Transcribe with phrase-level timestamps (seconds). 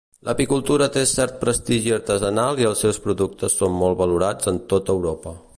[0.27, 5.41] L'apicultura té cert prestigi artesanal i els seus productes són molt valorats en tota Europa.